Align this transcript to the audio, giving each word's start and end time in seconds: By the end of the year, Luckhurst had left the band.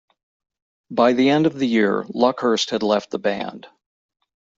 By 0.89 1.13
the 1.13 1.29
end 1.29 1.45
of 1.45 1.53
the 1.53 1.67
year, 1.67 2.05
Luckhurst 2.11 2.71
had 2.71 2.81
left 2.81 3.11
the 3.11 3.19
band. 3.19 3.67